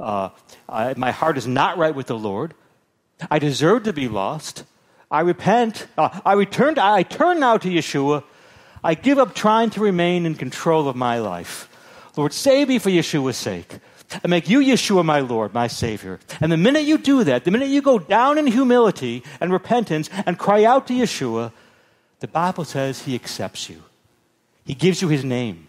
[0.00, 0.30] Uh,
[0.68, 2.54] I, my heart is not right with the Lord.
[3.30, 4.64] I deserve to be lost.
[5.10, 5.86] I repent.
[5.96, 6.78] Uh, I return.
[6.78, 8.22] I turn now to Yeshua.
[8.84, 11.68] I give up trying to remain in control of my life.
[12.16, 13.78] Lord, save me for Yeshua's sake.
[14.24, 16.18] I make you Yeshua my Lord, my Savior.
[16.40, 20.08] And the minute you do that, the minute you go down in humility and repentance
[20.24, 21.52] and cry out to Yeshua,
[22.20, 23.82] the Bible says He accepts you.
[24.64, 25.68] He gives you His name.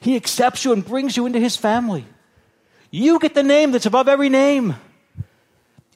[0.00, 2.06] He accepts you and brings you into His family.
[2.90, 4.76] You get the name that's above every name.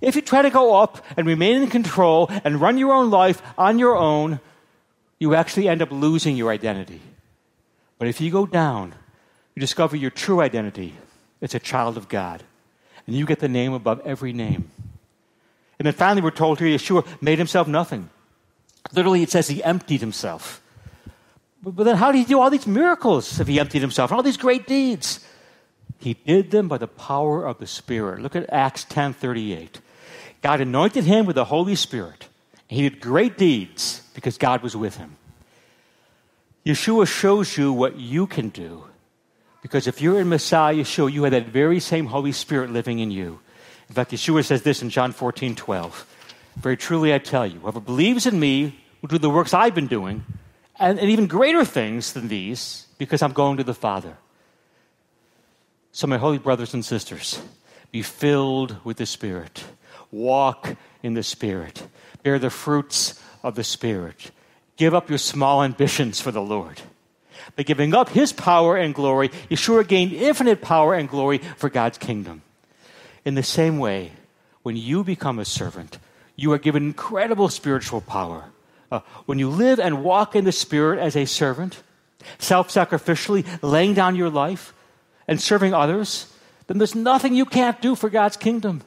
[0.01, 3.41] If you try to go up and remain in control and run your own life
[3.57, 4.41] on your own,
[5.19, 7.01] you actually end up losing your identity.
[7.99, 8.95] But if you go down
[9.55, 10.95] you discover your true identity.
[11.41, 12.43] It's a child of God.
[13.07, 14.71] And you get the name above every name.
[15.79, 18.09] And then finally, we're told here Yeshua made himself nothing.
[18.93, 20.63] Literally, it says he emptied himself.
[21.63, 24.23] But, then, how did he do all these miracles if he emptied himself and all
[24.23, 25.21] these great deeds?
[26.03, 28.21] He did them by the power of the Spirit.
[28.21, 29.81] Look at Acts 10 38.
[30.43, 32.27] God anointed him with the Holy Spirit.
[32.69, 35.17] And He did great deeds because God was with him.
[36.67, 38.85] Yeshua shows you what you can do
[39.63, 43.13] because if you're in Messiah Yeshua, you have that very same Holy Spirit living in
[43.13, 43.39] you.
[43.89, 46.07] In fact, Yeshua says this in John 14, 12.
[46.57, 49.87] Very truly I tell you, whoever believes in me will do the works I've been
[49.87, 50.25] doing,
[50.81, 54.17] and, and even greater things than these, because I'm going to the Father.
[55.93, 57.41] So, my holy brothers and sisters,
[57.91, 59.63] be filled with the Spirit.
[60.11, 61.87] Walk in the Spirit.
[62.23, 64.31] Bear the fruits of the Spirit.
[64.77, 66.81] Give up your small ambitions for the Lord.
[67.57, 71.99] By giving up his power and glory, Yeshua gained infinite power and glory for God's
[71.99, 72.41] kingdom.
[73.27, 74.13] In the same way,
[74.63, 75.99] when you become a servant,
[76.37, 78.47] you are given incredible spiritual power.
[78.91, 81.83] Uh, when you live and walk in the Spirit as a servant,
[82.39, 84.73] self sacrificially laying down your life
[85.33, 86.33] and serving others,
[86.67, 88.83] then there's nothing you can't do for God's kingdom.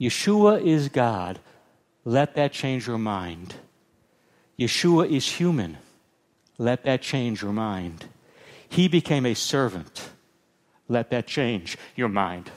[0.00, 1.38] Yeshua is God.
[2.04, 3.54] Let that change your mind.
[4.58, 5.76] Yeshua is human.
[6.56, 8.06] Let that change your mind.
[8.68, 10.08] He became a servant.
[10.88, 12.50] Let that change your mind.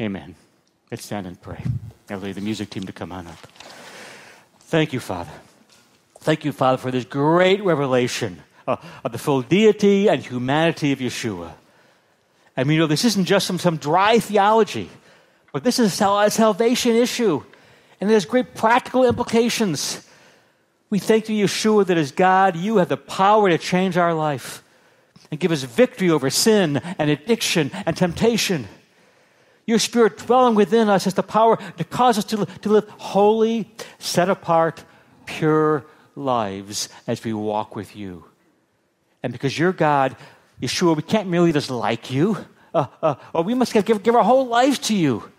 [0.00, 0.36] Amen.
[0.90, 1.62] Let's stand and pray.
[2.08, 3.38] I'll leave the music team to come on up.
[4.60, 5.32] Thank you, Father.
[6.20, 11.00] Thank you, Father, for this great revelation uh, of the full deity and humanity of
[11.00, 11.54] Yeshua.
[12.56, 14.88] I mean, you know, this isn't just some, some dry theology,
[15.52, 17.42] but this is a salvation issue.
[18.00, 20.06] And it has great practical implications.
[20.90, 24.62] We thank you, Yeshua, that as God, you have the power to change our life.
[25.34, 28.68] and give us victory over sin and addiction and temptation.
[29.66, 33.68] Your Spirit dwelling within us has the power to cause us to, to live holy,
[33.98, 34.84] set apart,
[35.26, 35.84] pure
[36.14, 38.26] lives as we walk with you.
[39.24, 40.16] And because you're God,
[40.64, 42.36] Yeshua, we can't merely just like you.
[42.74, 45.30] Uh, uh, or we must give, give our whole lives to you.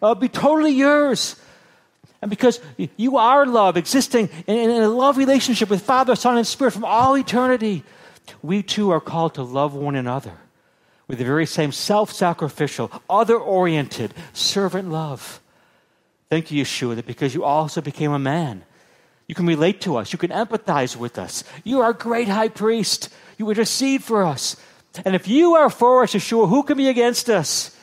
[0.00, 1.36] Uh, be totally yours.
[2.20, 2.60] And because
[2.96, 6.84] you are love, existing in, in a love relationship with Father, Son, and Spirit from
[6.84, 7.82] all eternity,
[8.42, 10.34] we too are called to love one another
[11.06, 15.40] with the very same self sacrificial, other oriented, servant love.
[16.28, 18.64] Thank you, Yeshua, that because you also became a man,
[19.26, 21.44] you can relate to us, you can empathize with us.
[21.64, 23.08] You are a great high priest,
[23.38, 24.56] you intercede for us.
[25.04, 27.74] And if you are for us, Yeshua, who can be against us?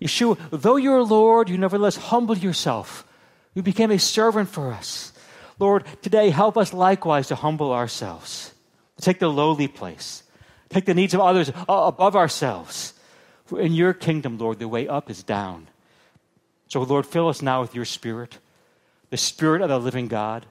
[0.00, 3.06] Yeshua, though you're Lord, you nevertheless humbled yourself.
[3.54, 5.12] You became a servant for us.
[5.58, 8.52] Lord, today help us likewise to humble ourselves,
[8.96, 10.22] to take the lowly place,
[10.68, 12.94] take the needs of others above ourselves.
[13.44, 15.68] For in your kingdom, Lord, the way up is down.
[16.68, 18.38] So, Lord, fill us now with your spirit,
[19.10, 20.46] the spirit of the living God,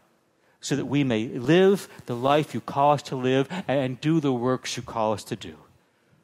[0.61, 4.31] so that we may live the life you call us to live and do the
[4.31, 5.55] works you call us to do.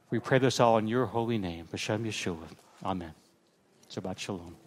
[0.09, 2.47] We pray this all in your holy name, B'Shem Yeshua.
[2.85, 3.13] Amen.
[3.91, 4.66] Shabbat Shalom.